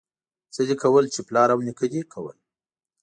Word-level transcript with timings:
څه 0.53 0.61
دي 0.67 0.75
کول، 0.83 1.05
چې 1.13 1.19
پلار 1.27 1.47
او 1.53 1.59
نيکه 1.67 1.87
دي 1.93 2.01
کول. 2.13 2.37